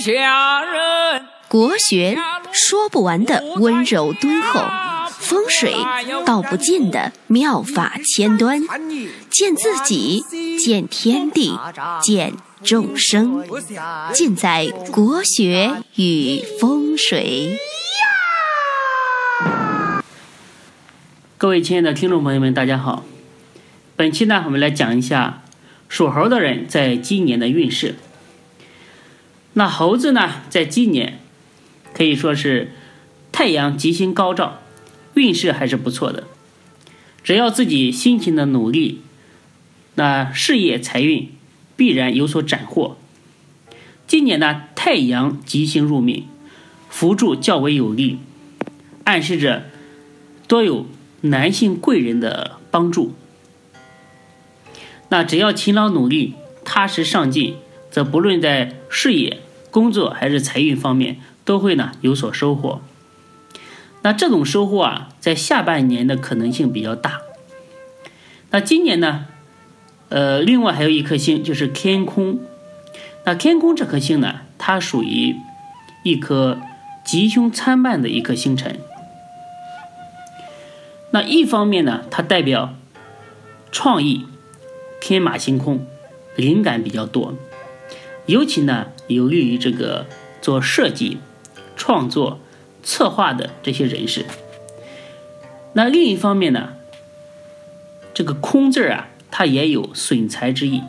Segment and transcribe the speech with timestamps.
[0.00, 1.26] 下人。
[1.46, 2.16] 国学
[2.52, 4.64] 说不完的温柔敦厚，
[5.10, 5.74] 风水
[6.24, 8.62] 道不尽的妙法千端，
[9.28, 10.24] 见自己，
[10.58, 11.58] 见天地，
[12.00, 13.44] 见众生，
[14.14, 17.58] 尽在国学与风水。
[21.36, 23.04] 各位亲爱的听众朋友们，大家好。
[23.96, 25.42] 本期呢，我们来讲一下
[25.88, 27.96] 属猴的人在今年的运势。
[29.54, 31.18] 那猴子呢，在今年
[31.92, 32.72] 可以说是
[33.32, 34.60] 太阳吉星高照，
[35.14, 36.24] 运势还是不错的。
[37.22, 39.02] 只要自己辛勤的努力，
[39.96, 41.30] 那事业财运
[41.76, 42.96] 必然有所斩获。
[44.06, 46.26] 今年呢，太阳吉星入命，
[46.88, 48.18] 辅助较为有利，
[49.04, 49.64] 暗示着
[50.48, 50.86] 多有
[51.22, 53.14] 男性贵人的帮助。
[55.10, 57.56] 那只要勤劳努力、踏实上进，
[57.90, 59.38] 则不论在事业、
[59.70, 62.80] 工作还是财运方面，都会呢有所收获。
[64.02, 67.20] 那这种收获啊，在下半年的可能性比较大。
[68.50, 69.26] 那今年呢，
[70.08, 72.40] 呃，另外还有一颗星就是天空。
[73.24, 75.36] 那天空这颗星呢，它属于
[76.02, 76.58] 一颗
[77.04, 78.78] 吉凶参半的一颗星辰。
[81.10, 82.74] 那一方面呢，它代表
[83.70, 84.26] 创意。
[85.02, 85.86] 天马行空，
[86.36, 87.32] 灵感比较多，
[88.30, 90.06] 尤其呢有利于这个
[90.40, 91.18] 做设计、
[91.74, 92.38] 创作、
[92.82, 94.24] 策划的这些人士。
[95.72, 96.74] 那另一方面呢，
[98.14, 100.82] 这个空字啊，它也有损财之意，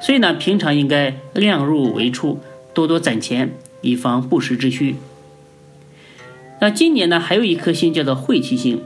[0.00, 2.40] 所以呢，平常应该量入为出，
[2.72, 4.96] 多多攒钱，以防不时之需。
[6.60, 8.82] 那今年呢，还有一颗星叫做晦气星，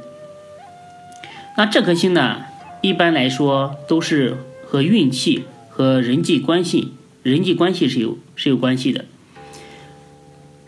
[1.58, 2.46] 那这颗星呢？
[2.82, 6.92] 一般来说都是和运气和人际关系、
[7.26, 9.04] 人际关系是有是有关系的，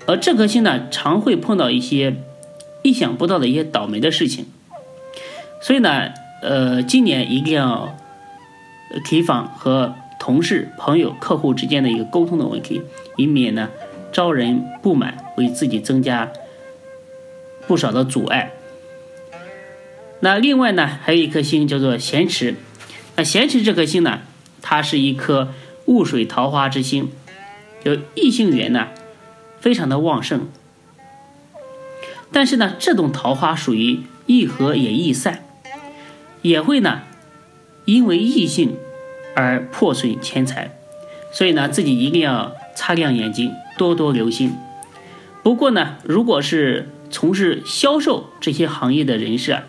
[0.07, 2.17] 而这颗星呢，常会碰到一些
[2.83, 4.47] 意想不到的一些倒霉的事情，
[5.63, 7.97] 所以呢，呃，今年一定要
[9.05, 12.83] 提防和同事、朋友、客户之间的一个沟通的问题，
[13.17, 13.71] 以免呢
[14.11, 16.33] 招人不满，为自己增加
[17.69, 18.51] 不少的阻碍。
[20.19, 22.57] 那另外呢，还有一颗星叫做咸池。
[23.15, 24.23] 那咸池这颗星呢，
[24.61, 25.55] 它是一颗
[25.89, 27.11] 雾水桃花之星，
[27.83, 28.89] 有异性缘呢，
[29.59, 30.47] 非常的旺盛。
[32.31, 35.43] 但是呢，这种桃花属于易合也易散，
[36.43, 37.01] 也会呢，
[37.87, 38.77] 因为异性
[39.35, 40.79] 而破损钱财。
[41.33, 44.53] 所以呢，自己一定要擦亮眼睛，多多留心。
[45.43, 49.63] 不过呢，如果是从事销售这些行业的人士啊，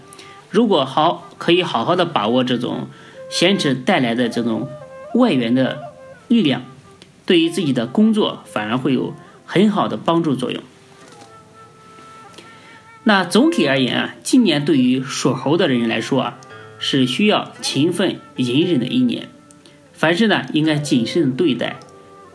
[0.50, 2.90] 如果好，可以好好的把握这种
[3.30, 4.68] 闲职带来的这种
[5.16, 5.89] 外援的
[6.30, 6.64] 力量，
[7.26, 9.14] 对于自己的工作反而会有
[9.46, 10.64] 很好的帮助作用。
[13.04, 16.38] 那总体而言啊，今年对于属猴的人来说啊，
[16.78, 19.28] 是需要勤奋隐忍的一年。
[19.94, 21.80] 凡事呢，应该谨慎对待，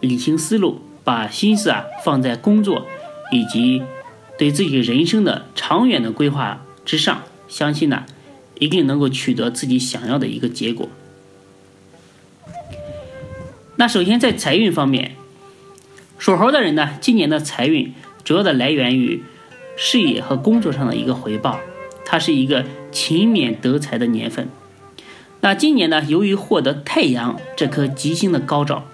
[0.01, 2.87] 理清思路，把心思啊放在工作
[3.31, 3.83] 以及
[4.37, 7.23] 对自己人生的长远的规划之上。
[7.47, 8.05] 相信呢，
[8.59, 10.89] 一定能够取得自己想要的一个结果。
[13.77, 15.17] 那首先在财运方面，
[16.19, 17.93] 属猴的人呢，今年的财运
[18.23, 19.23] 主要的来源于
[19.77, 21.59] 事业和工作上的一个回报，
[22.05, 24.49] 它是一个勤勉得财的年份。
[25.41, 28.87] 那今年呢，由于获得太阳这颗吉星的高照，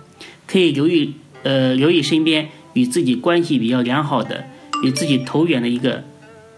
[0.47, 4.45] 可以留意呃留意身边与自己关系比较良好的、
[4.83, 6.05] 与自己投缘的一个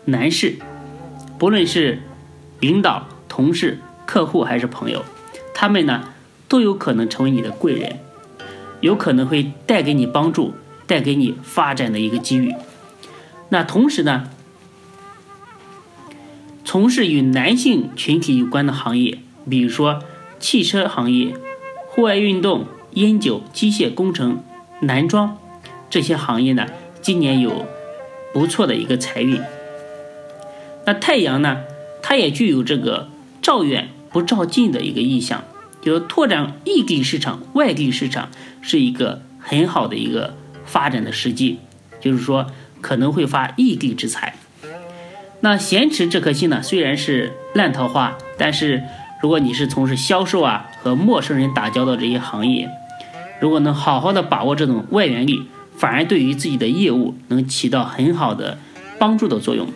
[0.04, 0.54] 男士。
[1.38, 2.00] 不论是
[2.60, 5.04] 领导、同事、客户还是朋友，
[5.52, 6.08] 他们呢
[6.46, 7.98] 都有可能成为你的贵人，
[8.82, 10.52] 有可能会带给你帮助，
[10.86, 12.54] 带给你发展的一个机遇。
[13.48, 14.28] 那同时呢，
[16.64, 20.02] 从事与男性群体有关的行业，比如说
[20.38, 21.34] 汽车行业、
[21.88, 24.42] 户外运动、烟酒、机械工程、
[24.80, 25.38] 男装
[25.88, 26.66] 这些行业呢，
[27.00, 27.66] 今年有
[28.32, 29.40] 不错的一个财运。
[30.84, 31.58] 那太阳呢，
[32.02, 33.08] 它也具有这个
[33.40, 35.44] 照远不照近的一个意向，
[35.82, 38.30] 就拓展异地市场、外地市场
[38.60, 41.58] 是一个很好的一个发展的时机，
[42.00, 42.46] 就是说
[42.80, 44.34] 可能会发异地之财。
[45.40, 48.84] 那咸池这颗星呢，虽然是烂桃花，但是
[49.20, 52.70] 如果你是从事销售啊和陌生人打交道这些行业，
[53.40, 55.42] 如果能好好的把握这种外援力，
[55.76, 58.58] 反而对于自己的业务能起到很好的
[59.00, 59.66] 帮助的作用。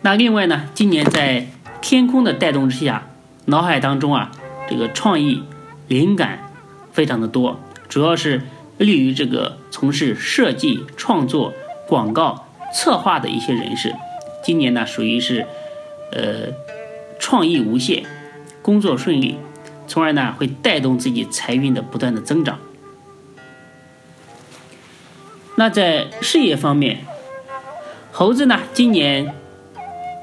[0.00, 1.46] 那另外呢，今年在
[1.80, 3.06] 天空的带动之下，
[3.52, 4.32] 脑海当中啊，
[4.66, 5.42] 这个创意
[5.86, 6.50] 灵感
[6.90, 8.40] 非常的多，主要是
[8.78, 11.52] 利于这个从事设计、创作、
[11.86, 13.94] 广告、策划的一些人士。
[14.42, 15.46] 今年呢，属于是，
[16.12, 16.54] 呃，
[17.18, 18.04] 创意无限，
[18.62, 19.36] 工作顺利，
[19.86, 22.58] 从而呢会带动自己财运的不断的增长。
[25.56, 27.00] 那在事业方面，
[28.12, 29.34] 猴子呢今年，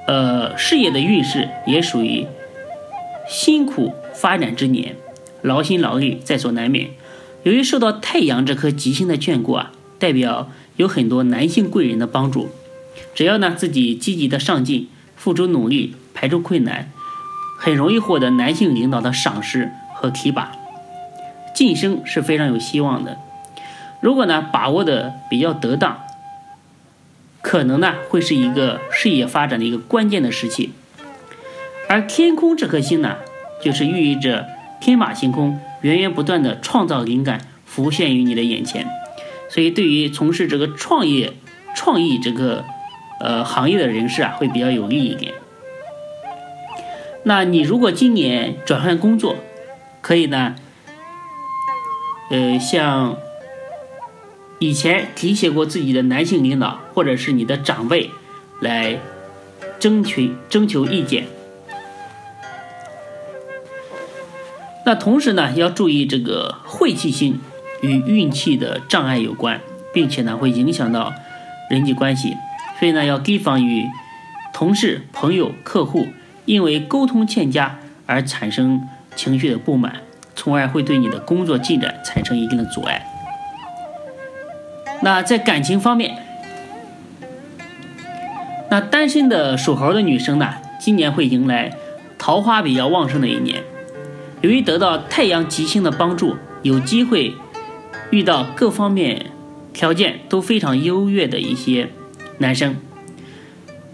[0.08, 2.26] 呃，事业的运势也属于
[3.30, 4.96] 辛苦发展之年，
[5.44, 6.90] 劳心劳力在所难免。
[7.44, 12.50] 由于受到太阳这颗吉星的眷顾啊，代表有很多男性贵人的帮助。
[13.14, 16.92] 只要呢自己积极的上进，付出努力，排除困难，
[17.60, 20.52] 很容易获得男性领导的赏识和提拔，
[21.54, 23.20] 晋升是非常有希望的。
[24.02, 26.00] 如果呢把握的比较得当，
[27.44, 30.72] 可能呢会是一个事业发展的一个关键的时期。
[31.90, 33.18] 而天空这颗星呢，
[33.62, 34.48] 就是寓意着
[34.80, 38.88] 天马行空，源源不断的创造灵感浮现于你的眼前。
[39.50, 41.34] 所以对于从事这个创业、
[41.76, 42.64] 创意这个。
[43.22, 45.34] 呃，行业的人士啊，会比较有利一点。
[47.24, 49.36] 那你如果今年转换工作，
[50.00, 50.56] 可以呢，
[52.32, 53.18] 呃，向
[54.60, 58.10] 以前提携过自己的男性领导或者是你的长辈
[58.62, 58.98] 来
[59.80, 61.26] 征求征求意见。
[64.90, 67.40] 那同时呢，要注意这个晦气星
[67.84, 69.62] 与运气的障碍有关，
[69.94, 71.14] 并且呢，会影响到
[71.70, 72.36] 人际关系。
[72.80, 73.86] 所以呢，要提防与
[74.52, 76.08] 同事、朋友、客户
[76.46, 77.78] 因为沟通欠佳
[78.08, 78.82] 而产生
[79.16, 79.98] 情绪的不满，
[80.36, 83.06] 从而会对你的工作进展产生一定的阻碍。
[85.04, 86.18] 那在感情方面，
[88.72, 91.74] 那单身的属猴的女生呢，今年会迎来
[92.18, 93.62] 桃花比较旺盛的一年。
[94.42, 97.36] 由于得到太阳吉星的帮助，有机会
[98.12, 99.32] 遇到各方面
[99.74, 101.90] 条件都非常优越的一些。
[102.42, 102.78] 男生，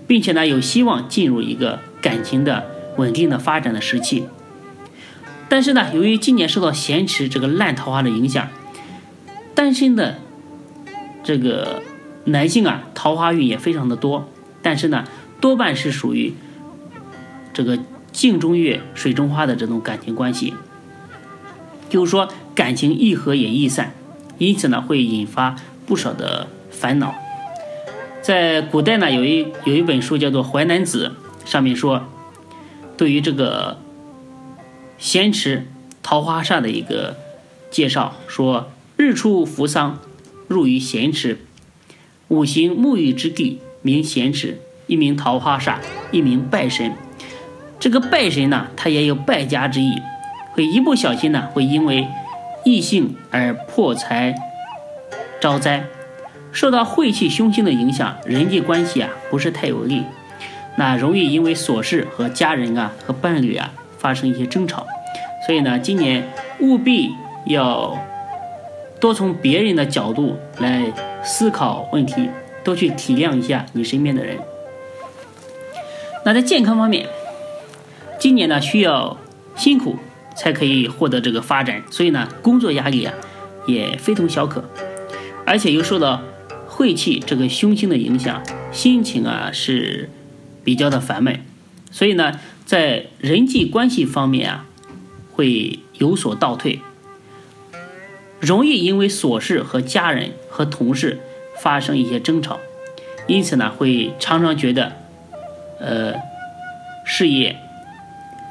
[0.06, 2.63] 并且呢有希望进入一个感情的
[2.97, 4.25] 稳定的发展的时期，
[5.50, 8.47] 但是呢，由于今年受到咸池这个烂桃花的影响，
[9.56, 10.19] 单身的
[11.24, 11.81] 这个
[12.25, 14.30] 男性啊，桃花运也非常的多，
[14.62, 15.06] 但是呢，
[15.42, 16.36] 多半是属于
[17.51, 17.80] 这个
[18.16, 20.54] 镜中月水中花的这种感情关系，
[21.90, 23.94] 就是说感情易合也易散，
[24.38, 27.14] 因此呢，会引发不少的烦恼。
[28.22, 31.12] 在古代呢，有一有一本书叫做《淮南子》，
[31.50, 32.04] 上面说，
[32.96, 33.80] 对于这个
[34.98, 35.68] 咸池
[36.02, 37.18] 桃花煞的一个
[37.70, 40.00] 介绍，说日出扶桑，
[40.48, 41.40] 入于咸池，
[42.30, 45.80] 五行沐浴之地，名咸池，一名桃花煞，
[46.14, 46.96] 一名拜神。
[47.80, 50.01] 这个败神呢，它也有败家之意，
[50.54, 52.07] 会一不小心呢，会因为
[52.63, 54.36] 异性而破财
[55.39, 55.83] 招灾。
[56.51, 60.04] 受到晦气凶星的影响，人际关系啊不是太有利，
[60.77, 64.88] 那容易因为琐事和家人啊和伴侣啊发生一些争吵，
[65.45, 66.24] 所以呢，今年
[66.62, 67.10] 务必
[67.45, 67.98] 要
[69.01, 72.30] 多从别人的角度来思考问题，
[72.63, 74.38] 多去体谅一下你身边的人。
[76.24, 77.06] 那在健康方面，
[78.20, 79.18] 今年呢需要
[79.56, 79.98] 辛苦
[80.36, 83.14] 才可以获得这个发展，所以呢工作压力啊
[83.68, 84.64] 也非同小可，
[85.46, 86.22] 而且又受到。
[86.68, 88.44] 晦气这个凶星的影响，
[88.74, 90.10] 心情啊是
[90.62, 91.40] 比较的烦闷，
[91.90, 94.66] 所以呢，在人际关系方面啊
[95.31, 96.81] 会有所倒退，
[98.42, 101.22] 容易因为琐事和家人和同事
[101.62, 102.60] 发生一些争吵，
[103.26, 104.92] 因此呢，会常常觉得
[105.80, 106.16] 呃
[107.06, 107.56] 事业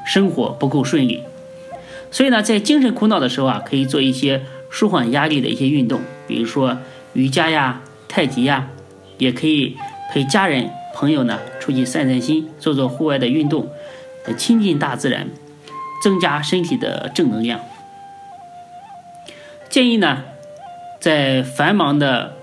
[0.04, 1.23] 生活不够顺利，
[2.11, 6.78] 所以呢，在精神苦恼的时候啊，可以做一些舒缓压力的一些运动，比如说
[7.14, 7.80] 瑜伽呀。
[8.06, 8.68] 太极呀，
[9.18, 9.76] 也可以
[10.12, 13.68] 陪家人朋友呢出去散散心，做做户外的运动，
[14.38, 15.30] 亲近大自然，
[16.00, 17.58] 增加身体的正能量。
[19.68, 20.23] 建议呢，
[21.00, 22.37] 在繁忙的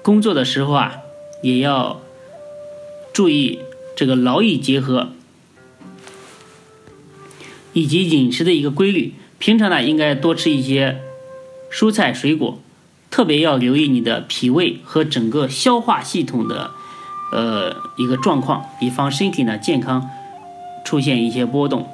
[0.00, 0.98] 工作的时候啊，
[1.42, 2.00] 也要
[3.12, 3.58] 注意
[3.96, 5.08] 这个劳逸结合，
[7.78, 9.14] 以及饮食的一个规律。
[9.38, 11.00] 平常呢，应该多吃一些
[11.70, 12.60] 蔬菜水果。
[13.10, 16.72] 特别要留意你的脾胃和整个消化系统的，
[17.32, 20.10] 呃一个状况，以防身体呢健康
[20.84, 21.88] 出现一些波动。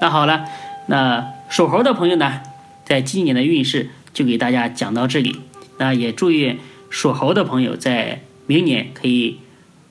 [0.00, 0.44] 那好了，
[0.86, 2.40] 那属猴的朋友呢，
[2.84, 5.36] 在今年的运势就给大家讲到这里。
[5.78, 6.58] 那也祝愿
[6.88, 9.38] 属猴的朋友在明年可以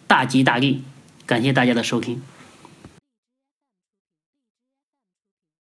[0.08, 0.82] 大吉大利。
[1.25, 2.22] 感谢大家的收听。